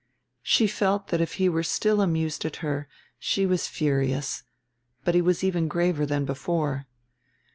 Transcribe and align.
She 0.41 0.65
felt 0.65 1.09
that 1.09 1.21
if 1.21 1.33
he 1.33 1.47
were 1.47 1.61
still 1.61 2.01
amused 2.01 2.43
at 2.43 2.55
her 2.65 2.89
she 3.19 3.45
was 3.45 3.67
furious, 3.67 4.41
but 5.03 5.13
he 5.13 5.21
was 5.21 5.43
even 5.43 5.67
graver 5.67 6.07
than 6.07 6.25
before. 6.25 6.87